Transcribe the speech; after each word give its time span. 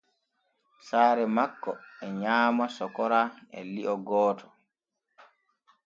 Saare 0.87 1.25
makko 1.35 1.71
e 2.05 2.07
nyaama 2.19 2.65
sokora 2.77 3.21
e 3.57 3.61
li’o 3.73 3.95
gooto. 4.07 4.47